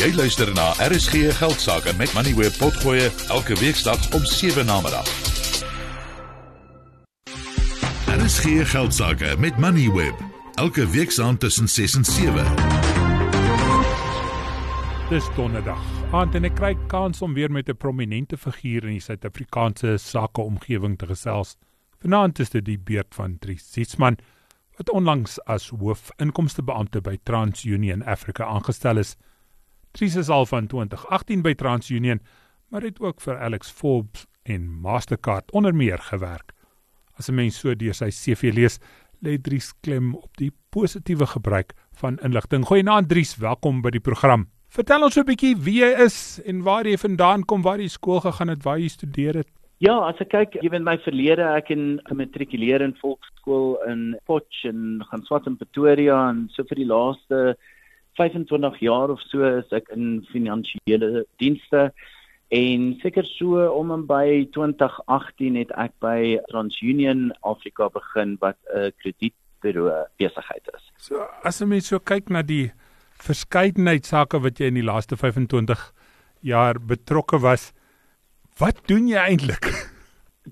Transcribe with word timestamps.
Jy 0.00 0.14
luister 0.16 0.48
na 0.56 0.70
RSG 0.80 1.28
Geldsaake 1.36 1.92
met 1.96 2.12
Money 2.16 2.32
Web 2.34 2.54
Potgoe 2.56 3.10
elke 3.28 3.54
weeksdag 3.60 4.14
om 4.16 4.24
7 4.24 4.64
na 4.66 4.78
middag. 4.80 5.04
RSG 8.08 8.64
Geldsaake 8.70 9.34
met 9.38 9.58
Money 9.58 9.92
Web 9.92 10.14
elke 10.54 10.88
weeksaand 10.90 11.40
tussen 11.40 11.68
6 11.68 11.94
en 11.94 12.04
7. 12.04 12.46
Dis 15.10 15.28
donderdag. 15.36 15.84
Aand 16.16 16.34
en 16.34 16.48
ek 16.48 16.56
kry 16.56 16.74
kans 16.88 17.20
om 17.22 17.36
weer 17.36 17.52
met 17.52 17.68
'n 17.68 17.76
prominente 17.76 18.40
figuur 18.40 18.88
in 18.88 18.96
die 18.96 19.04
Suid-Afrikaanse 19.04 19.98
sakeomgewing 19.98 20.96
te 20.98 21.06
gesels. 21.06 21.56
Vanaand 22.00 22.38
is 22.38 22.50
dit 22.50 22.64
die 22.64 22.78
beurt 22.78 23.14
van 23.14 23.36
Dries 23.38 23.72
Sietsman 23.72 24.16
wat 24.76 24.90
onlangs 24.90 25.36
as 25.44 25.68
hoofinkomstebeampte 25.68 27.00
by 27.00 27.18
TransUnion 27.22 28.02
Africa 28.02 28.44
aangestel 28.44 28.96
is. 28.96 29.16
Dries 29.92 30.14
is 30.14 30.28
al 30.28 30.46
van 30.46 30.66
2018 30.70 31.42
by 31.42 31.54
TransUnion, 31.58 32.20
maar 32.70 32.84
het 32.86 33.00
ook 33.02 33.20
vir 33.20 33.38
Alex 33.42 33.70
Forbes 33.74 34.26
en 34.46 34.68
Mastercard 34.82 35.50
onder 35.50 35.74
meer 35.74 35.98
gewerk. 35.98 36.52
As 37.18 37.28
'n 37.28 37.34
mens 37.34 37.58
so 37.58 37.74
deur 37.74 37.94
sy 37.94 38.10
CV 38.10 38.54
lees, 38.54 38.78
lê 39.22 39.40
Dries 39.40 39.72
klem 39.80 40.14
op 40.14 40.36
die 40.36 40.52
positiewe 40.70 41.26
gebruik 41.26 41.72
van 41.92 42.18
inligting. 42.22 42.64
Goeienaand 42.64 43.08
Dries, 43.08 43.36
welkom 43.36 43.82
by 43.82 43.90
die 43.90 44.00
program. 44.00 44.48
Vertel 44.68 45.02
ons 45.02 45.16
'n 45.18 45.24
bietjie 45.24 45.56
wie 45.56 45.80
jy 45.80 46.04
is 46.04 46.40
en 46.46 46.62
waar 46.62 46.86
jy 46.86 46.96
vandaan 46.96 47.44
kom, 47.44 47.62
waar 47.62 47.80
jy 47.80 47.88
skool 47.88 48.20
gegaan 48.20 48.48
het, 48.48 48.62
waar 48.62 48.78
jy 48.78 48.88
studeer 48.88 49.34
het. 49.34 49.48
Ja, 49.78 49.98
as 49.98 50.20
ek 50.20 50.28
kyk, 50.28 50.62
jy 50.62 50.70
weet 50.70 50.82
my 50.82 50.98
verlede, 50.98 51.42
ek 51.56 51.70
in 51.70 52.00
gematrikuleer 52.04 52.80
in 52.80 52.94
volksskool 53.00 53.82
in 53.88 54.16
Potch 54.26 54.64
en 54.64 55.02
gaan 55.10 55.22
swat 55.24 55.46
in 55.46 55.56
Pretoria 55.56 56.28
en 56.28 56.48
so 56.52 56.62
vir 56.62 56.76
die 56.76 56.86
laaste 56.86 57.56
25 58.20 58.80
jaar 58.84 59.10
of 59.10 59.20
so 59.32 59.44
is 59.48 59.70
ek 59.72 59.88
in 59.96 60.20
finansiële 60.32 61.24
dienste 61.40 61.88
en 62.52 62.90
seker 63.00 63.24
so 63.24 63.62
om 63.72 63.92
en 63.94 64.02
by 64.08 64.44
2018 64.56 65.56
het 65.60 65.72
ek 65.80 65.94
by 66.04 66.36
TransUnion 66.50 67.30
Afrika 67.46 67.88
begin 67.94 68.36
wat 68.42 68.58
'n 68.74 68.92
kredietburo 69.00 70.04
besigheid 70.18 70.68
is. 70.74 70.84
So 70.98 71.24
as 71.44 71.62
'n 71.62 71.68
mens 71.68 71.88
so 71.88 71.98
kyk 71.98 72.28
na 72.28 72.42
die 72.42 72.72
verskeidenheid 73.20 74.06
sake 74.06 74.40
wat 74.42 74.58
jy 74.58 74.66
in 74.66 74.80
die 74.80 74.88
laaste 74.92 75.16
25 75.16 75.92
jaar 76.40 76.80
betrokke 76.80 77.38
was, 77.38 77.72
wat 78.58 78.76
doen 78.88 79.08
jy 79.08 79.16
eintlik? 79.16 79.70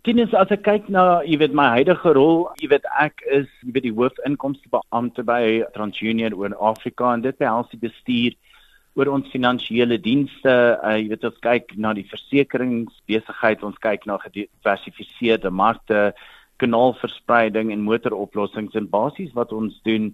Tinus 0.05 0.35
as 0.37 0.51
ek 0.53 0.67
kyk 0.67 0.89
na, 0.93 1.23
jy 1.25 1.39
weet 1.41 1.55
my 1.57 1.71
huidige 1.73 2.13
rol, 2.13 2.43
jy 2.61 2.69
weet 2.75 2.85
ek 3.01 3.23
is 3.25 3.47
jy 3.65 3.73
weet 3.73 3.87
die 3.87 3.95
hoofinkomstebeampte 3.97 5.25
by 5.25 5.41
TransUnion 5.73 6.37
oor 6.37 6.53
Afrika 6.71 7.15
en 7.15 7.25
dit 7.25 7.39
behels 7.41 7.71
die 7.73 7.81
bestuur 7.81 8.37
oor 8.99 9.09
ons 9.15 9.31
finansiële 9.33 9.97
dienste. 10.05 10.53
Uh, 10.53 10.99
jy 10.99 11.09
weet 11.15 11.25
ons 11.31 11.41
kyk 11.47 11.73
na 11.81 11.95
die 11.97 12.05
versekeringsbesigheid, 12.11 13.65
ons 13.65 13.81
kyk 13.81 14.05
na 14.11 14.19
gediversifiseerde 14.27 15.55
markte, 15.55 16.11
kanaalverspreiding 16.61 17.73
en 17.73 17.87
motoroplossings 17.87 18.77
en 18.77 18.91
basies 18.93 19.33
wat 19.39 19.55
ons 19.57 19.79
doen 19.89 20.11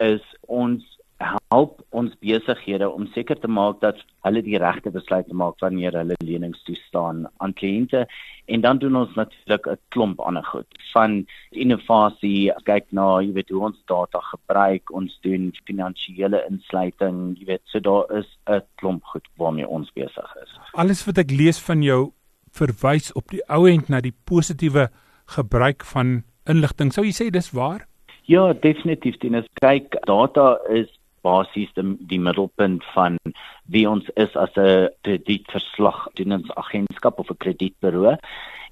is 0.00 0.24
ons 0.46 0.84
help 1.20 1.82
ons 1.98 2.14
besighede 2.22 2.88
om 2.88 3.06
seker 3.14 3.38
te 3.40 3.50
maak 3.50 3.80
dat 3.84 4.00
hulle 4.26 4.42
die 4.46 4.58
regte 4.60 4.92
besluite 4.94 5.34
maak 5.34 5.58
wanneer 5.64 5.96
hulle 5.98 6.16
lenings 6.24 6.62
toestaan 6.66 7.26
aan 7.42 7.54
kliënte. 7.60 8.04
En 8.48 8.64
dan 8.64 8.78
doen 8.82 8.96
ons 9.02 9.14
natuurlik 9.14 9.66
'n 9.66 9.78
klomp 9.94 10.20
ander 10.20 10.44
goed. 10.44 10.66
Van 10.92 11.26
innovasie 11.50 12.52
kyk 12.64 12.86
na 12.92 13.20
jy 13.20 13.32
weet 13.32 13.50
hoe 13.50 13.64
ons 13.70 13.82
data 13.86 14.20
gebruik 14.32 14.92
ons 14.92 15.18
doen 15.22 15.52
finansiële 15.64 16.44
insluiting 16.50 17.36
jy 17.38 17.44
weet 17.46 17.64
so 17.64 17.80
daar 17.80 18.04
is 18.18 18.28
'n 18.46 18.62
klomp 18.76 19.04
goed 19.04 19.26
waarmee 19.36 19.68
ons 19.68 19.92
besig 19.92 20.36
is. 20.42 20.50
Alles 20.72 21.04
wat 21.06 21.18
ek 21.18 21.30
lees 21.30 21.58
van 21.58 21.82
jou 21.82 22.12
verwys 22.52 23.12
op 23.12 23.28
die 23.30 23.42
ou 23.48 23.68
end 23.68 23.88
na 23.88 24.00
die 24.00 24.14
positiewe 24.24 24.88
gebruik 25.26 25.84
van 25.84 26.22
inligting 26.46 26.92
sou 26.92 27.04
jy 27.04 27.12
sê 27.12 27.30
dis 27.30 27.50
waar? 27.50 27.86
Ja, 28.28 28.52
definitief. 28.52 29.16
Dit 29.18 29.32
is 29.32 29.46
kyk 29.60 29.96
data 30.04 30.58
is 30.68 30.88
basies 31.22 31.72
die, 31.74 31.96
die 32.10 32.20
middelpunt 32.20 32.84
van 32.94 33.18
wie 33.66 33.88
ons 33.88 34.04
is 34.16 34.36
as 34.36 34.56
'n 34.56 34.88
kredietverslagdoeningsagentskap 35.02 37.18
of 37.18 37.30
'n 37.30 37.36
kredietburo. 37.44 38.16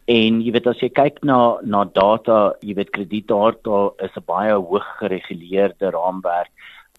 En 0.07 0.41
jy 0.41 0.53
weet 0.55 0.69
as 0.71 0.79
jy 0.79 0.89
kyk 0.89 1.25
na 1.25 1.59
na 1.62 1.85
data, 1.85 2.55
jy 2.62 2.75
weet 2.79 2.95
kredietdata 2.95 3.91
is 4.05 4.17
'n 4.17 4.27
baie 4.27 4.55
hoog 4.55 4.87
gereguleerde 4.99 5.91
raamwerk 5.91 6.51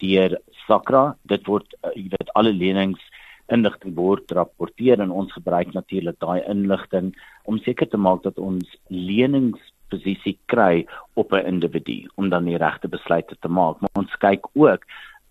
deur 0.02 0.36
SACRA. 0.68 1.16
Dit 1.24 1.48
word 1.48 1.74
eh, 1.84 1.96
jy 1.96 2.10
weet 2.10 2.34
alle 2.36 2.52
lenings 2.52 3.00
inligting 3.48 3.96
word 3.96 4.32
rapporteer 4.32 5.00
en 5.00 5.12
ons 5.12 5.32
gebruik 5.32 5.72
natuurlik 5.74 6.20
daai 6.20 6.44
inligting 6.52 7.16
om 7.46 7.60
seker 7.64 7.88
te 7.88 7.98
maak 7.98 8.24
dat 8.24 8.38
ons 8.38 8.68
leningsposisie 8.92 10.38
kry 10.52 10.86
op 11.16 11.32
'n 11.32 11.48
individu 11.48 12.10
om 12.16 12.30
dan 12.30 12.46
die 12.46 12.58
regte 12.58 12.88
besluite 12.88 13.36
te 13.40 13.48
maak. 13.48 13.80
Maar 13.80 14.04
ons 14.04 14.18
kyk 14.20 14.44
ook 14.54 14.84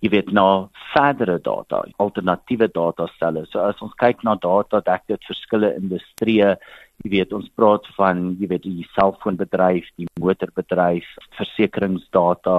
jy 0.05 0.11
weet 0.13 0.33
na 0.37 0.69
verdere 0.93 1.39
data, 1.43 1.83
alternatiewe 2.03 2.69
data 2.73 3.07
stelle. 3.15 3.47
So 3.51 3.63
as 3.65 3.81
ons 3.85 3.95
kyk 4.01 4.25
na 4.25 4.37
data, 4.41 4.83
dek 4.85 5.07
dit 5.09 5.31
verskille 5.31 5.73
industrieë. 5.79 6.57
Jy 7.05 7.13
weet 7.13 7.33
ons 7.37 7.49
praat 7.57 7.85
van 7.97 8.23
jy 8.41 8.49
weet 8.53 8.65
die 8.65 8.85
selfoonbedryf, 8.95 9.89
die 10.01 10.09
motorbedryf, 10.21 11.09
versekeringsdata. 11.39 12.59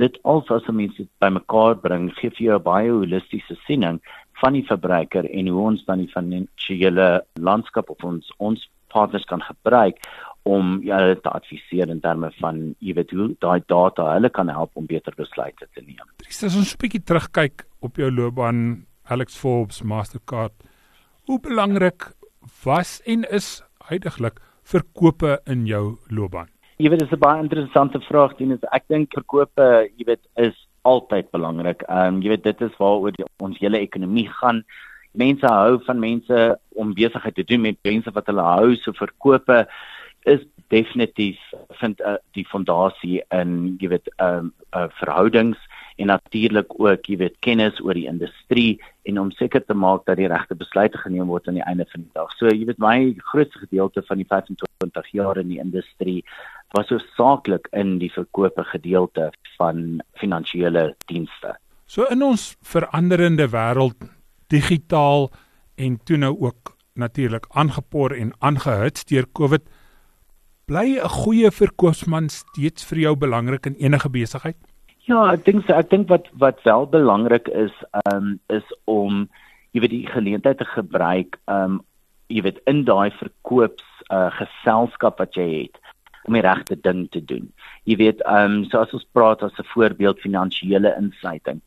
Dit 0.00 0.18
alles 0.24 0.50
as 0.52 0.68
mense 0.72 1.06
bymekaar 1.20 1.78
bring, 1.80 2.10
gee 2.16 2.30
vir 2.30 2.46
jou 2.46 2.58
'n 2.58 2.64
baie 2.64 2.90
holistiese 2.90 3.56
siening 3.66 4.00
van 4.40 4.56
die 4.56 4.64
verbruiker 4.64 5.28
en 5.28 5.48
hoe 5.48 5.64
ons 5.70 5.84
dan 5.84 5.98
die 5.98 6.12
finansiële 6.12 7.22
landskap 7.40 7.90
op 7.90 8.04
ons 8.04 8.32
ons 8.38 8.68
partners 8.92 9.24
kan 9.24 9.42
gebruik 9.42 10.00
om 10.48 10.78
julle 10.84 11.16
te 11.20 11.30
adviseer 11.30 11.90
in 11.92 12.00
terme 12.00 12.30
van 12.40 12.60
jy 12.78 12.94
weet 12.96 13.10
hoe 13.16 13.28
daai 13.44 13.60
data 13.66 14.12
hulle 14.14 14.30
kan 14.30 14.48
help 14.48 14.70
om 14.74 14.86
beter 14.86 15.14
besluite 15.16 15.68
te 15.74 15.82
neem. 15.84 16.06
Dis 16.24 16.44
as 16.44 16.56
ons 16.56 16.74
'n 16.74 16.80
bietjie 16.80 17.04
terugkyk 17.04 17.66
op 17.80 17.96
jou 17.96 18.10
loopbaan 18.10 18.86
Alex 19.04 19.36
Forbes 19.36 19.82
Mastercard. 19.82 20.52
Hoe 21.26 21.40
belangrik 21.40 22.12
was 22.64 23.00
en 23.06 23.24
is 23.30 23.62
heidaglik 23.88 24.40
verkope 24.62 25.40
in 25.46 25.66
jou 25.66 25.98
loopbaan? 26.08 26.48
Jy 26.78 26.88
weet 26.88 27.00
dis 27.00 27.12
'n 27.12 27.18
baie 27.18 27.42
interessante 27.42 28.00
vraag 28.00 28.36
dien 28.36 28.52
is 28.52 28.64
ek 28.72 28.84
dink 28.88 29.12
verkope 29.12 29.90
jy 29.96 30.04
weet 30.06 30.24
is 30.36 30.56
altyd 30.82 31.30
belangrik. 31.30 31.82
Ehm 31.88 32.14
um, 32.14 32.22
jy 32.22 32.28
weet 32.28 32.44
dit 32.44 32.60
is 32.60 32.76
waaroor 32.78 33.12
die, 33.12 33.24
ons 33.38 33.58
hele 33.58 33.78
ekonomie 33.78 34.28
gaan. 34.40 34.64
Mense 35.12 35.46
hou 35.46 35.80
van 35.84 35.98
mense 35.98 36.58
om 36.68 36.94
besigheid 36.94 37.34
te 37.34 37.44
doen 37.44 37.60
met 37.60 37.76
mense 37.82 38.10
wat 38.14 38.26
hulle 38.26 38.42
hou 38.42 38.74
so 38.76 38.92
verkope 38.92 39.66
is 40.28 40.40
definitief 40.68 41.38
vind 41.80 42.00
uh, 42.00 42.14
die 42.36 42.46
fondasie 42.46 43.22
in 43.34 43.76
jy 43.80 43.88
weet 43.88 44.08
'n 44.18 44.24
uh, 44.24 44.44
uh, 44.76 44.88
verhoudings 45.00 45.58
en 45.96 46.06
natuurlik 46.06 46.80
ook 46.80 47.06
jy 47.06 47.16
weet 47.16 47.36
kennis 47.44 47.80
oor 47.80 47.94
die 47.94 48.08
industrie 48.08 48.80
en 49.02 49.18
om 49.18 49.30
seker 49.30 49.64
te 49.64 49.74
maak 49.74 50.04
dat 50.04 50.16
die 50.16 50.28
regte 50.28 50.54
besluite 50.54 50.98
geneem 50.98 51.26
word 51.26 51.48
aan 51.48 51.58
die 51.58 51.66
einde 51.66 51.86
van 51.92 52.00
die 52.00 52.14
dag. 52.14 52.32
So 52.38 52.48
jy 52.48 52.64
weet 52.64 52.78
my 52.78 53.14
grootste 53.32 53.58
gedeelte 53.58 54.02
van 54.02 54.16
die 54.16 54.26
25 54.28 55.10
jaar 55.12 55.38
in 55.38 55.48
die 55.48 55.60
industrie 55.60 56.24
was 56.76 56.88
so 56.88 56.98
saaklik 57.16 57.68
in 57.72 57.98
die 57.98 58.12
verkope 58.12 58.64
gedeelte 58.64 59.30
van 59.58 60.00
finansiële 60.14 60.94
dienste. 61.06 61.56
So 61.86 62.06
in 62.06 62.22
ons 62.22 62.54
veranderende 62.62 63.48
wêreld 63.50 63.98
digitaal 64.46 65.30
en 65.76 65.98
toe 66.04 66.16
nou 66.16 66.36
ook 66.38 66.76
natuurlik 66.94 67.46
aangepoor 67.48 68.14
en 68.14 68.32
aangehits 68.38 69.04
deur 69.04 69.26
COVID 69.32 69.62
bly 70.70 71.00
'n 71.02 71.08
goeie 71.22 71.50
verkoopsman 71.50 72.28
steeds 72.30 72.84
vir 72.86 72.98
jou 73.04 73.14
belangrik 73.16 73.66
in 73.66 73.76
enige 73.82 74.08
besigheid? 74.08 74.56
Ja, 75.10 75.32
ek 75.32 75.44
dink 75.44 75.66
so. 75.66 75.74
Ek 75.74 75.90
dink 75.90 76.08
wat 76.08 76.28
wat 76.38 76.62
wel 76.62 76.86
belangrik 76.86 77.48
is, 77.48 77.74
ehm 78.04 78.16
um, 78.16 78.40
is 78.48 78.66
om 78.86 79.28
jy 79.74 79.80
weet 79.82 79.90
die 79.90 80.06
geleentheid 80.06 80.58
te 80.58 80.68
gebruik, 80.76 81.38
ehm 81.50 81.78
um, 81.78 81.80
jy 82.30 82.42
weet 82.46 82.60
in 82.70 82.84
daai 82.86 83.10
verkoops 83.10 83.86
uh, 84.14 84.30
geselskap 84.38 85.18
wat 85.18 85.34
jy 85.34 85.48
het 85.66 85.80
om 86.28 86.36
die 86.38 86.46
regte 86.46 86.76
ding 86.78 87.08
te 87.10 87.24
doen. 87.24 87.50
Jy 87.90 87.96
weet, 87.96 88.22
ehm 88.22 88.62
um, 88.62 88.64
soos 88.70 88.94
ons 88.94 89.10
praat 89.12 89.42
as 89.42 89.58
'n 89.58 89.66
voorbeeld 89.74 90.22
finansiële 90.22 90.94
insluiting. 91.02 91.58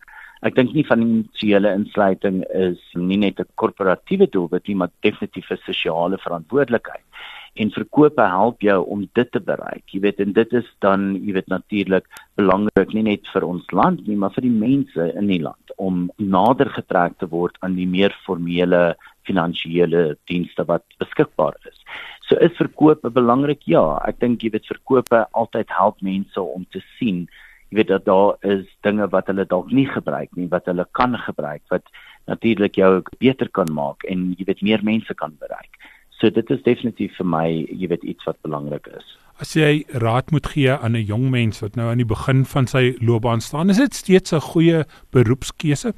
Ek 0.43 0.55
dink 0.55 0.71
nie 0.73 0.87
finansiële 0.87 1.75
insluiting 1.75 2.43
is 2.55 2.79
nie 2.95 3.17
net 3.17 3.39
'n 3.39 3.51
korporatiewe 3.55 4.29
doelwit 4.31 4.67
nie, 4.67 4.75
maar 4.75 4.95
definitief 5.01 5.51
'n 5.51 5.59
sosiale 5.67 6.17
verantwoordelikheid 6.17 7.03
en 7.53 7.71
verkope 7.73 8.25
help 8.25 8.63
jou 8.65 8.79
om 8.95 9.03
dit 9.13 9.31
te 9.31 9.39
bereik. 9.39 9.83
Jy 9.93 10.01
weet 10.05 10.21
en 10.23 10.33
dit 10.33 10.55
is 10.57 10.69
dan 10.81 11.11
jy 11.19 11.35
weet 11.37 11.51
natuurlik 11.53 12.07
belangrik 12.39 12.93
nie 12.97 13.05
net 13.09 13.29
vir 13.33 13.45
ons 13.45 13.67
land 13.71 14.01
nie, 14.07 14.17
maar 14.17 14.33
vir 14.33 14.47
die 14.47 14.55
mense 14.55 15.09
in 15.13 15.29
die 15.29 15.41
land 15.43 15.75
om 15.77 16.07
nader 16.17 16.71
getrek 16.73 17.19
te 17.21 17.29
word 17.29 17.57
aan 17.61 17.77
die 17.77 17.89
meer 17.89 18.15
formele 18.25 18.95
finansiële 19.27 20.17
dienste 20.29 20.65
wat 20.67 20.83
beskikbaar 20.99 21.55
is. 21.69 21.79
So 22.27 22.39
is 22.41 22.57
verkope 22.57 23.11
belangrik? 23.13 23.61
Ja, 23.69 23.99
ek 24.07 24.19
dink 24.23 24.43
jy 24.43 24.53
weet 24.55 24.69
verkope 24.69 25.25
altyd 25.31 25.71
help 25.77 26.01
mense 26.01 26.41
om 26.41 26.65
te 26.73 26.81
sien 26.97 27.27
jy 27.73 27.79
weet 27.81 27.89
dat 27.89 28.05
daar 28.05 28.37
is 28.45 28.65
dinge 28.85 29.07
wat 29.09 29.29
hulle 29.31 29.45
dalk 29.49 29.71
nie 29.73 29.87
gebruik 29.89 30.29
nie 30.37 30.45
wat 30.51 30.67
hulle 30.69 30.85
kan 30.93 31.17
gebruik 31.17 31.63
wat 31.73 31.87
natuurlik 32.29 32.77
jou 32.77 33.01
beter 33.19 33.49
kan 33.49 33.71
maak 33.73 34.05
en 34.05 34.31
jy 34.37 34.45
weet 34.45 34.61
meer 34.61 34.83
mense 34.85 35.13
kan 35.13 35.33
bereik. 35.41 35.73
So 36.23 36.31
dit 36.31 36.49
is 36.55 36.61
definitief 36.63 37.17
vir 37.19 37.27
my 37.27 37.47
jy 37.51 37.89
weet 37.91 38.03
iets 38.07 38.23
wat 38.23 38.37
belangrik 38.47 38.85
is. 38.95 39.07
As 39.43 39.49
jy 39.59 39.83
raad 39.99 40.29
moet 40.31 40.45
gee 40.53 40.71
aan 40.71 40.95
'n 40.95 41.03
jong 41.03 41.25
mens 41.29 41.59
wat 41.59 41.75
nou 41.75 41.89
aan 41.91 41.99
die 41.99 42.07
begin 42.07 42.45
van 42.45 42.67
sy 42.67 42.95
loopbaan 43.01 43.41
staan, 43.41 43.69
is 43.69 43.77
dit 43.77 43.93
steeds 43.93 44.31
'n 44.31 44.39
goeie 44.39 44.85
beroepskeuse? 45.11 45.91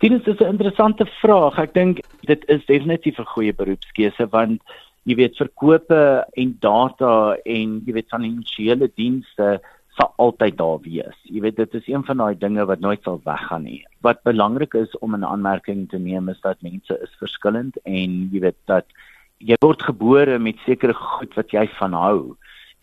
Dit 0.00 0.26
is 0.28 0.38
'n 0.40 0.52
interessante 0.52 1.06
vraag. 1.22 1.58
Ek 1.58 1.72
dink 1.72 2.00
dit 2.28 2.44
is 2.48 2.66
definitief 2.66 3.18
'n 3.18 3.32
goeie 3.32 3.54
beroepskeuse 3.54 4.28
want 4.30 4.60
jy 5.04 5.14
weet 5.14 5.36
verkope 5.36 6.26
en 6.36 6.56
data 6.60 7.36
en 7.44 7.80
jy 7.86 7.92
weet 7.92 8.12
finansiële 8.12 8.90
dienste 8.96 9.60
sal 9.96 10.12
altyd 10.16 10.58
daar 10.58 10.80
wees. 10.82 11.16
Jy 11.24 11.40
weet 11.40 11.56
dit 11.56 11.74
is 11.74 11.88
een 11.88 12.04
van 12.04 12.16
daai 12.16 12.36
dinge 12.38 12.66
wat 12.66 12.80
nooit 12.80 13.02
sal 13.02 13.20
weggaan 13.24 13.62
nie. 13.62 13.84
Wat 14.02 14.22
belangrik 14.22 14.74
is 14.74 14.98
om 14.98 15.14
'n 15.14 15.24
aanmerking 15.24 15.88
te 15.88 15.98
neem 15.98 16.28
is 16.28 16.40
dat 16.40 16.62
mense 16.62 16.98
is 17.02 17.16
verskillend 17.18 17.76
en 17.84 18.28
jy 18.32 18.40
weet 18.40 18.60
dat 18.66 18.84
jy 19.40 19.56
word 19.64 19.82
gebore 19.82 20.38
met 20.38 20.60
sekere 20.66 20.94
goed 20.94 21.34
wat 21.38 21.52
jy 21.52 21.66
van 21.78 21.96
hou 21.96 22.20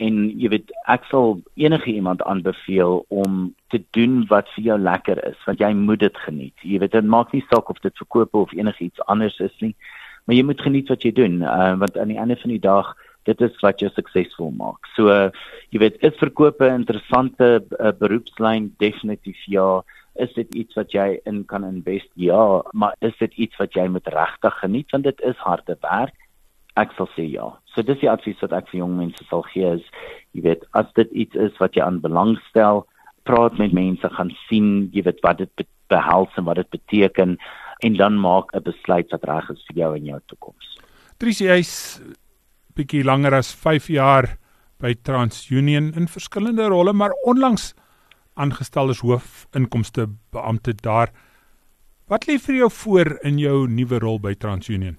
en 0.02 0.18
jy 0.38 0.50
weet 0.54 0.72
ek 0.94 1.06
sal 1.10 1.40
enige 1.58 1.90
iemand 1.92 2.22
aanbeveel 2.30 3.04
om 3.14 3.38
te 3.74 3.82
doen 3.98 4.20
wat 4.30 4.50
vir 4.56 4.70
jou 4.72 4.78
lekker 4.82 5.22
is 5.30 5.40
want 5.46 5.62
jy 5.62 5.72
moet 5.74 6.04
dit 6.06 6.18
geniet. 6.26 6.54
Jy 6.62 6.82
weet 6.84 6.94
dit 6.94 7.10
maak 7.10 7.34
nie 7.34 7.44
saak 7.50 7.70
of 7.74 7.82
dit 7.86 8.04
verkoop 8.04 8.38
of 8.38 8.54
enigiets 8.58 9.02
anders 9.10 9.40
is 9.42 9.54
nie, 9.62 9.74
maar 10.26 10.38
jy 10.38 10.46
moet 10.46 10.62
geniet 10.62 10.90
wat 10.94 11.06
jy 11.06 11.14
doen 11.18 11.42
uh, 11.42 11.74
want 11.82 11.98
aan 11.98 12.14
die 12.14 12.22
einde 12.22 12.38
van 12.42 12.54
die 12.54 12.62
dag 12.62 12.94
dit 13.28 13.42
is 13.44 13.58
wat 13.62 13.82
jou 13.84 13.90
suksesvol 13.92 14.54
maak. 14.56 14.88
So 14.96 15.12
jy 15.74 15.82
weet, 15.82 15.98
is 16.06 16.16
verkope 16.22 16.70
'n 16.70 16.84
interessante 16.86 17.60
uh, 17.60 17.92
beroepslyn 17.92 18.74
definitief 18.80 19.42
ja. 19.46 19.84
Is 20.18 20.34
dit 20.34 20.56
iets 20.56 20.74
wat 20.74 20.94
jy 20.94 21.20
in 21.30 21.46
kan 21.46 21.66
invest? 21.66 22.10
Ja, 22.16 22.64
maar 22.74 22.96
is 23.02 23.18
dit 23.20 23.34
iets 23.38 23.58
wat 23.58 23.74
jy 23.74 23.86
met 23.88 24.08
regtig 24.08 24.56
geniet 24.62 24.92
want 24.92 25.04
dit 25.04 25.22
is 25.22 25.38
harde 25.38 25.78
werk? 25.82 26.16
Ek 26.78 26.94
sal 26.98 27.10
sê 27.16 27.26
ja. 27.26 27.50
So 27.74 27.82
dis 27.86 28.00
die 28.04 28.12
advies 28.12 28.42
wat 28.46 28.54
ek 28.54 28.70
vir 28.72 28.82
jong 28.84 28.98
mense 29.00 29.24
sal 29.30 29.44
gee 29.54 29.66
is 29.78 29.86
jy 30.38 30.44
weet, 30.46 30.66
as 30.78 30.90
dit 31.00 31.10
iets 31.26 31.36
is 31.48 31.56
wat 31.62 31.78
jy 31.78 31.82
aan 31.86 32.02
belangstel, 32.04 32.86
praat 33.28 33.58
met 33.60 33.74
mense, 33.74 34.10
gaan 34.18 34.32
sien 34.48 34.88
jy 34.94 35.04
weet 35.08 35.24
wat 35.26 35.42
dit 35.42 35.68
behels 35.92 36.34
en 36.38 36.46
wat 36.48 36.62
dit 36.62 36.70
beteken 36.78 37.38
en 37.86 37.98
dan 37.98 38.18
maak 38.20 38.54
'n 38.54 38.64
besluit 38.64 39.10
wat 39.12 39.24
reg 39.24 39.50
is 39.50 39.64
vir 39.68 39.78
jou 39.78 39.96
en 39.96 40.06
jou 40.06 40.20
toekoms. 40.28 40.68
Trisie, 41.18 41.48
jy's 41.48 42.02
bietjie 42.76 43.04
langer 43.04 43.34
as 43.34 43.54
5 43.54 43.90
jaar 43.90 44.38
by 44.80 44.94
TransUnion 44.94 45.94
in 45.98 46.08
verskillende 46.08 46.68
rolle, 46.70 46.94
maar 46.94 47.12
onlangs 47.26 47.74
aangestel 48.36 48.90
as 48.90 49.02
hoofinkomste 49.02 50.08
beampte 50.32 50.74
daar. 50.74 51.10
Wat 52.08 52.28
lê 52.28 52.38
vir 52.38 52.56
jou 52.56 52.70
voor 52.70 53.18
in 53.24 53.40
jou 53.40 53.68
nuwe 53.68 54.00
rol 54.00 54.20
by 54.20 54.34
TransUnion? 54.34 54.98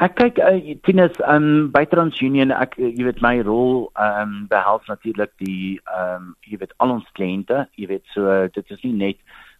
Ek 0.00 0.14
kyk 0.16 0.38
uh, 0.40 0.56
Tinus 0.86 1.18
um 1.28 1.68
by 1.74 1.82
TransUnion 1.84 2.54
ek 2.56 2.78
jy 2.80 3.04
weet 3.04 3.18
my 3.20 3.34
rol 3.44 3.90
um 4.00 4.30
behels 4.48 4.86
natuurlik 4.88 5.32
die 5.42 5.76
um 5.92 6.30
jy 6.48 6.56
weet 6.62 6.72
al 6.80 6.94
ons 6.94 7.10
kliënte, 7.18 7.66
jy 7.76 7.90
weet 7.90 8.06
so 8.14 8.38
dit 8.54 8.72
is 8.72 8.80
nie 8.86 8.94
net 8.96 9.18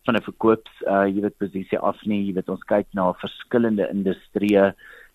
van 0.08 0.16
'n 0.16 0.24
verkoops 0.24 0.80
uh 0.88 1.04
jy 1.04 1.26
weet 1.26 1.36
posisie 1.44 1.80
af 1.90 2.00
nie. 2.06 2.22
Jy 2.24 2.38
weet 2.38 2.48
ons 2.48 2.64
kyk 2.72 2.88
na 2.96 3.10
verskillende 3.20 3.84
industrieë. 3.92 4.70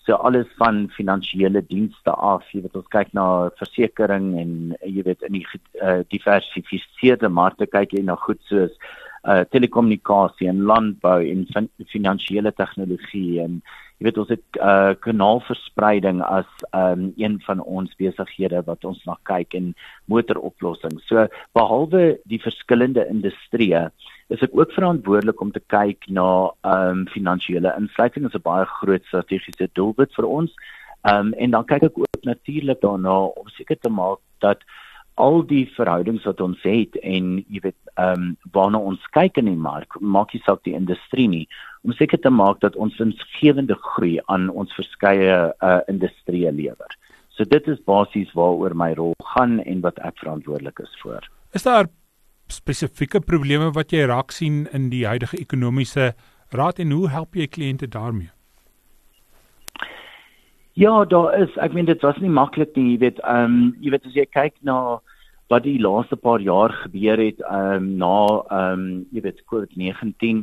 So 0.06 0.14
alles 0.14 0.46
van 0.62 0.92
finansiële 0.94 1.66
dienste 1.74 2.14
af 2.14 2.46
jy 2.54 2.62
weet 2.62 2.78
ons 2.78 2.92
kyk 2.94 3.10
na 3.18 3.50
versekerings 3.58 4.38
en 4.44 4.52
jy 4.86 5.08
weet 5.10 5.26
in 5.26 5.40
die 5.40 5.48
uh, 5.82 6.04
diversifiseerde 6.14 7.34
markte 7.34 7.66
kyk 7.66 7.98
jy 7.98 8.04
na 8.06 8.16
goed 8.28 8.42
soos 8.46 8.78
uh 9.26 9.42
telekommunikasie 9.50 10.54
en 10.54 10.68
landbou 10.70 11.18
en 11.26 11.48
fin 11.50 11.68
finansiële 11.90 12.54
tegnologie 12.54 13.42
en 13.42 13.58
jy 13.98 14.08
weet 14.10 14.18
ons 14.20 14.32
het 14.34 14.60
uh 14.60 14.94
kanaalverspreiding 15.06 16.22
as 16.26 16.48
um 16.76 17.14
een 17.16 17.38
van 17.46 17.62
ons 17.64 17.96
besighede 18.00 18.62
wat 18.68 18.86
ons 18.86 19.00
na 19.08 19.16
kyk 19.30 19.56
en 19.56 19.74
motoroplossings. 20.12 21.06
So 21.08 21.28
behalwe 21.56 22.18
die 22.28 22.42
verskillende 22.44 23.08
industrieë 23.08 23.88
is 24.34 24.42
ek 24.42 24.56
ook 24.58 24.74
verantwoordelik 24.76 25.42
om 25.42 25.52
te 25.56 25.64
kyk 25.72 26.10
na 26.10 26.52
um 26.76 27.06
finansiële 27.14 27.76
insluiting 27.80 28.28
is 28.28 28.36
'n 28.36 28.44
baie 28.44 28.66
groot 28.66 29.06
strategiese 29.06 29.70
doelwit 29.74 30.12
vir 30.16 30.26
ons. 30.26 30.52
Um 31.08 31.34
en 31.34 31.52
dan 31.52 31.66
kyk 31.66 31.84
ek 31.84 31.98
ook 31.98 32.24
natuurlik 32.24 32.82
daarna 32.82 33.32
om 33.32 33.48
seker 33.48 33.80
te 33.80 33.90
maak 33.90 34.20
dat 34.40 34.60
al 35.16 35.42
die 35.48 35.64
verhoudings 35.76 36.26
wat 36.28 36.42
ons 36.44 36.60
het 36.68 36.98
en 37.04 37.38
jy 37.48 37.62
weet 37.64 37.78
ehm 37.96 38.22
um, 38.22 38.28
waarna 38.56 38.82
ons 38.92 39.04
kyk 39.16 39.38
in 39.40 39.48
die 39.48 39.60
mark 39.68 39.96
maak 40.00 40.34
nie 40.34 40.42
saak 40.44 40.64
die 40.68 40.76
industrie 40.76 41.28
nie 41.32 41.46
om 41.88 41.94
seker 41.96 42.20
te 42.20 42.32
maak 42.34 42.60
dat 42.60 42.76
ons 42.76 42.98
winsgewende 43.00 43.78
groei 43.88 44.18
aan 44.26 44.50
ons 44.50 44.74
verskeie 44.76 45.38
uh, 45.54 45.80
industrieë 45.92 46.52
lewer. 46.52 46.98
So 47.36 47.48
dit 47.48 47.68
is 47.68 47.80
basies 47.88 48.32
waaroor 48.36 48.76
my 48.76 48.94
rol 48.98 49.16
gaan 49.36 49.60
en 49.64 49.84
wat 49.86 50.00
ek 50.04 50.20
verantwoordelik 50.24 50.80
is 50.84 50.92
vir. 51.04 51.24
Is 51.54 51.68
daar 51.68 51.88
spesifieke 52.52 53.22
probleme 53.22 53.72
wat 53.76 53.94
jy 53.94 54.06
raak 54.10 54.32
sien 54.36 54.66
in 54.74 54.90
die 54.92 55.06
huidige 55.08 55.40
ekonomiese 55.40 56.14
raad 56.56 56.80
en 56.80 56.92
hoe 56.92 57.10
help 57.10 57.36
jy 57.36 57.48
kliënte 57.48 57.88
daarmee? 57.92 58.35
Ja, 60.76 61.06
daar 61.06 61.38
is. 61.40 61.54
Ek 61.64 61.72
meen 61.72 61.86
dit 61.88 62.02
was 62.04 62.18
nie 62.20 62.30
maklik 62.30 62.74
nie, 62.76 62.90
jy 62.90 62.98
weet, 63.00 63.20
ehm 63.24 63.54
um, 63.54 63.60
jy 63.80 63.94
weet 63.94 64.08
as 64.10 64.16
jy 64.18 64.26
kyk 64.28 64.58
na 64.68 65.00
wat 65.54 65.64
die 65.64 65.78
laaste 65.80 66.18
paar 66.20 66.44
jaar 66.44 66.74
gebeur 66.82 67.22
het, 67.22 67.40
ehm 67.48 67.76
um, 67.78 67.86
na 68.02 68.18
ehm 68.58 68.82
um, 68.82 69.06
jy 69.16 69.24
weet 69.24 69.40
COVID-19. 69.54 70.42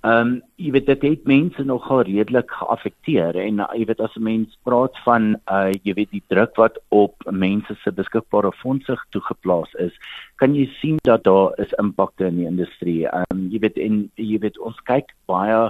Ehm 0.00 0.30
um, 0.30 0.32
jy 0.56 0.72
weet 0.72 0.88
dit 0.88 1.04
het 1.04 1.28
mense 1.28 1.66
nogal 1.68 2.06
redelik 2.08 2.56
geaffekteer 2.62 3.36
en 3.36 3.60
uh, 3.60 3.68
jy 3.76 3.84
weet 3.90 4.00
as 4.00 4.16
'n 4.16 4.24
mens 4.30 4.56
praat 4.64 4.96
van 5.04 5.36
uh 5.52 5.76
jy 5.84 5.92
weet 6.00 6.16
die 6.16 6.24
druk 6.32 6.56
wat 6.56 6.80
op 6.88 7.28
mense 7.28 7.76
se 7.84 7.92
beskikbare 7.92 8.56
fondse 8.62 8.96
toegeplaas 9.12 9.76
is, 9.76 9.92
kan 10.40 10.56
jy 10.56 10.70
sien 10.80 10.96
dat 11.04 11.28
daar 11.28 11.52
is 11.60 11.76
impakte 11.84 12.32
in 12.32 12.40
die 12.40 12.48
industrie. 12.48 13.04
Ehm 13.04 13.36
um, 13.36 13.48
jy 13.52 13.60
weet 13.60 13.76
en 13.76 14.08
jy 14.16 14.40
weet 14.40 14.58
ons 14.58 14.80
kyk 14.88 15.12
baie 15.28 15.68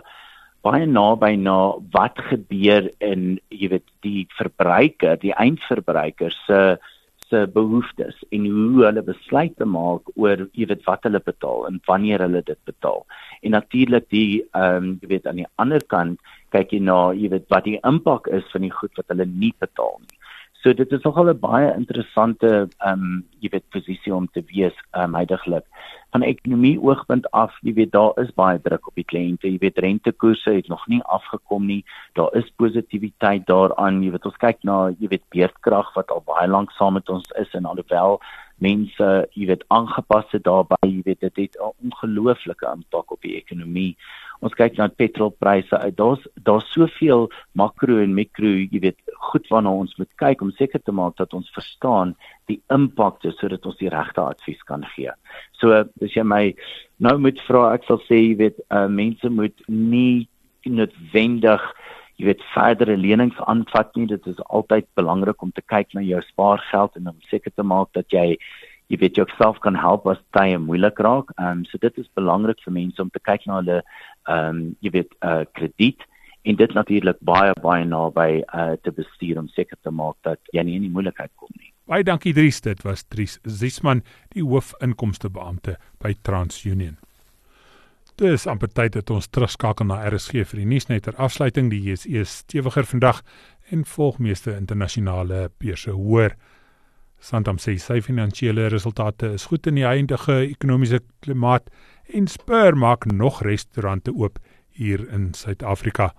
baie 0.66 0.86
naby 0.86 1.34
na 1.40 1.56
wat 1.94 2.18
gebeur 2.30 2.90
in 3.00 3.38
jy 3.48 3.70
weet 3.74 3.86
die 4.04 4.26
verbruiker, 4.38 5.16
die 5.20 5.34
eindverbruiker 5.34 6.34
se 6.46 6.62
se 7.30 7.44
behoeftes 7.54 8.16
en 8.34 8.46
hoe 8.50 8.84
hulle 8.84 9.02
besluite 9.06 9.66
maak 9.74 10.08
oor 10.18 10.48
jy 10.58 10.66
weet 10.66 10.82
wat 10.88 11.04
hulle 11.06 11.20
betaal 11.22 11.68
en 11.68 11.78
wanneer 11.86 12.24
hulle 12.26 12.42
dit 12.46 12.58
betaal. 12.66 13.04
En 13.46 13.54
natuurlik 13.54 14.08
die 14.10 14.42
ehm 14.42 14.76
um, 14.76 14.88
jy 15.02 15.12
weet 15.14 15.28
aan 15.30 15.42
die 15.42 15.50
ander 15.62 15.84
kant 15.94 16.18
kyk 16.54 16.74
jy 16.74 16.80
na 16.82 16.98
jy 17.14 17.30
weet 17.34 17.46
wat 17.54 17.68
die 17.68 17.78
impak 17.92 18.26
is 18.38 18.48
van 18.52 18.66
die 18.66 18.74
goed 18.74 18.98
wat 18.98 19.14
hulle 19.14 19.28
nie 19.30 19.52
betaal 19.62 19.94
nie. 20.02 20.19
So 20.60 20.74
dit 20.76 20.92
is 20.92 21.02
nogal 21.02 21.30
'n 21.32 21.40
baie 21.40 21.68
interessante 21.74 22.48
ehm 22.78 22.92
um, 22.92 23.24
jy 23.40 23.48
weet 23.48 23.70
posisie 23.72 24.14
om 24.14 24.26
te 24.28 24.42
wees 24.52 24.76
ehm 24.90 25.04
um, 25.04 25.14
heidaglik. 25.14 25.64
Van 26.12 26.22
ekonomie 26.22 26.80
oogpunt 26.82 27.30
af, 27.30 27.56
jy 27.62 27.72
weet 27.74 27.92
daar 27.92 28.12
is 28.20 28.34
baie 28.34 28.60
druk 28.60 28.88
op 28.88 28.94
die 28.94 29.08
kliënte. 29.12 29.48
Jy 29.48 29.58
weet 29.58 29.78
rentekoerse 29.78 30.52
het 30.52 30.68
nog 30.68 30.86
nie 30.86 31.02
afgekom 31.02 31.66
nie. 31.66 31.84
Daar 32.12 32.36
is 32.36 32.52
positiwiteit 32.56 33.46
daaraan. 33.46 34.02
Jy 34.02 34.10
weet 34.10 34.26
ons 34.26 34.36
kyk 34.36 34.58
na 34.62 34.90
jy 34.98 35.08
weet 35.08 35.24
beerdkrag 35.30 35.94
wat 35.94 36.10
al 36.10 36.22
baie 36.26 36.48
lank 36.48 36.70
saam 36.70 36.92
met 36.92 37.08
ons 37.08 37.32
is 37.40 37.54
en 37.54 37.64
alhoewel 37.64 38.20
mense 38.60 39.10
jy 39.36 39.46
weet 39.50 39.64
aangepas 39.68 40.30
het 40.34 40.44
daarbey, 40.44 40.88
jy 40.88 41.02
weet 41.04 41.20
dit 41.20 41.36
het 41.36 41.56
'n 41.56 41.72
ongelooflike 41.90 42.66
impak 42.66 43.12
op 43.12 43.20
die 43.22 43.36
ekonomie 43.36 43.96
ons 44.44 44.56
kyk 44.56 44.78
na 44.78 44.88
petrolpryse 44.88 45.76
uit. 45.84 45.96
Daar's 45.98 46.24
daar's 46.46 46.68
soveel 46.72 47.28
makro 47.58 47.98
en 48.00 48.14
mikro, 48.16 48.48
jy 48.48 48.80
weet, 48.86 48.98
goed 49.30 49.48
waarna 49.52 49.72
ons 49.82 49.92
moet 50.00 50.10
kyk 50.22 50.42
om 50.44 50.52
seker 50.56 50.80
te 50.82 50.94
maak 50.96 51.18
dat 51.20 51.34
ons 51.36 51.50
verstaan 51.54 52.14
die 52.50 52.60
impakte 52.72 53.34
sodat 53.36 53.66
ons 53.68 53.78
die 53.80 53.92
regte 53.92 54.22
advies 54.24 54.62
kan 54.68 54.84
gee. 54.94 55.12
So 55.60 55.76
as 55.76 56.16
jy 56.16 56.24
my 56.24 56.42
nou 57.04 57.16
moet 57.20 57.40
vra, 57.46 57.70
ek 57.76 57.86
sal 57.88 58.00
sê 58.08 58.20
jy 58.22 58.34
weet, 58.40 58.60
uh, 58.70 58.86
mense 58.88 59.28
moet 59.28 59.56
nie 59.68 60.28
noodwendig 60.68 61.62
jy 62.20 62.28
weet 62.28 62.42
verdere 62.52 62.98
lenings 63.00 63.38
aanvat 63.48 63.94
nie. 63.96 64.06
Dit 64.10 64.26
is 64.28 64.40
altyd 64.52 64.86
belangrik 64.98 65.40
om 65.42 65.52
te 65.56 65.64
kyk 65.72 65.94
na 65.96 66.04
jou 66.04 66.20
spaargeld 66.28 66.98
en 67.00 67.08
om 67.14 67.16
seker 67.30 67.52
te 67.54 67.64
maak 67.64 67.92
dat 67.96 68.12
jy 68.12 68.36
jy 68.90 68.98
weet 68.98 69.18
jouself 69.20 69.60
kan 69.62 69.76
help 69.78 70.08
as 70.10 70.18
tye 70.34 70.58
moeilik 70.58 70.98
raak. 70.98 71.28
Um, 71.38 71.62
so 71.70 71.78
dit 71.78 71.98
is 72.02 72.08
belangrik 72.18 72.58
vir 72.64 72.74
mense 72.74 72.98
om 73.02 73.10
te 73.14 73.22
kyk 73.22 73.46
na 73.46 73.60
hulle 73.60 73.80
ehm 73.80 74.48
um, 74.48 74.62
jy 74.84 74.94
weet 74.98 75.12
uh, 75.24 75.44
krediet 75.54 76.02
en 76.42 76.56
dit 76.56 76.74
natuurlik 76.74 77.20
baie 77.20 77.52
baie 77.62 77.84
naby 77.84 78.42
uh, 78.42 78.72
te 78.82 78.92
bestuur 78.96 79.38
om 79.38 79.48
seker 79.54 79.78
te 79.82 79.92
maak 79.94 80.16
dat 80.26 80.40
jy 80.56 80.64
nie 80.66 80.78
in 80.80 80.88
die 80.88 80.92
moeilikheid 80.92 81.30
kom 81.36 81.52
nie. 81.54 81.70
Baie 81.90 82.04
dankie 82.06 82.34
Dries, 82.34 82.60
dit 82.62 82.82
was 82.86 83.04
Dries 83.08 83.38
Ziesman, 83.44 84.02
die 84.34 84.44
hoofinkomstebeampte 84.46 85.76
by 86.02 86.14
TransUnion. 86.26 86.98
Dis 88.20 88.42
amper 88.44 88.68
tyd 88.68 88.92
dat 88.92 89.08
ons 89.14 89.30
terugskakel 89.32 89.86
na 89.88 90.02
RSG 90.04 90.42
vir 90.50 90.58
die 90.60 90.66
nuus 90.68 90.90
net 90.90 91.06
ter 91.06 91.14
afsluiting 91.24 91.70
die 91.72 91.78
JSE 91.80 92.26
stewiger 92.28 92.84
vandag 92.84 93.22
en 93.72 93.86
volg 93.88 94.18
meeste 94.20 94.52
internasionale 94.52 95.46
beurse 95.56 95.94
hoër. 95.96 96.34
Santam 97.16 97.56
sê 97.56 97.78
sy 97.80 98.02
finansiële 98.04 98.66
resultate 98.74 99.30
is 99.38 99.46
goed 99.48 99.70
in 99.70 99.78
die 99.80 99.86
huidige 99.88 100.36
ekonomiese 100.50 101.00
klimaat 101.24 101.72
en 102.12 102.28
Spur 102.28 102.76
maak 102.76 103.08
nog 103.08 103.40
restaurante 103.46 104.12
oop 104.12 104.36
hier 104.76 105.06
in 105.08 105.30
Suid-Afrika. 105.32 106.10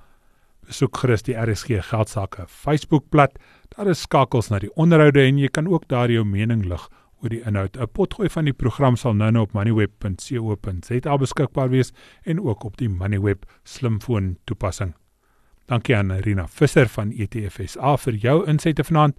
Besoek 0.65 1.03
gerus 1.03 1.21
die 1.29 1.37
RSG 1.37 1.83
Geldsaake 1.91 2.47
Facebookblad. 2.49 3.37
Daar 3.77 3.93
is 3.93 4.01
skakels 4.07 4.49
na 4.49 4.57
die 4.57 4.73
onderhoude 4.73 5.21
en 5.21 5.37
jy 5.37 5.53
kan 5.53 5.69
ook 5.69 5.85
daar 5.93 6.09
jou 6.09 6.25
mening 6.25 6.65
lig 6.65 6.89
oor 7.21 7.29
die 7.29 7.41
inhoud. 7.45 7.77
'n 7.77 7.87
Potgooi 7.93 8.29
van 8.29 8.45
die 8.45 8.53
program 8.53 8.95
sal 8.95 9.13
nou-nou 9.13 9.43
op 9.43 9.53
moneyweb.co.za 9.53 11.17
beskikbaar 11.17 11.69
wees 11.69 11.93
en 12.23 12.41
ook 12.41 12.63
op 12.63 12.77
die 12.77 12.89
Moneyweb 12.89 13.45
slimfoon 13.63 14.37
toepassing. 14.43 14.93
Dankie 15.65 15.95
aan 15.95 16.11
Rina 16.11 16.47
Visser 16.47 16.87
van 16.87 17.11
ETFSA 17.11 17.97
vir 17.97 18.13
jou 18.13 18.47
insette 18.47 18.83
vanaand 18.83 19.15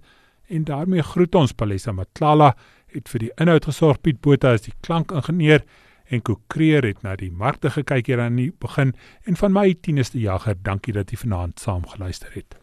en 0.47 0.63
daarmee 0.63 1.01
groet 1.01 1.35
ons 1.35 1.51
Palesa 1.51 1.91
Matlala 1.91 2.55
het 2.93 3.09
vir 3.09 3.19
die 3.19 3.31
inhoud 3.41 3.65
gesorg 3.65 4.01
Piet 4.01 4.21
Botha 4.21 4.53
is 4.53 4.67
die 4.67 4.75
klankingenieur 4.85 5.63
en 6.05 6.21
Kokreer 6.21 6.85
het 6.85 7.01
na 7.03 7.15
die 7.15 7.31
markte 7.31 7.71
gekyk 7.73 8.11
hier 8.11 8.21
aan 8.21 8.35
die 8.35 8.51
begin 8.59 8.93
en 9.25 9.39
van 9.39 9.55
my 9.55 9.73
tieneste 9.73 10.19
jager 10.19 10.59
dankie 10.61 10.93
dat 10.93 11.11
jy 11.11 11.23
vanaand 11.25 11.59
saam 11.59 11.87
geluister 11.95 12.29
het. 12.35 12.62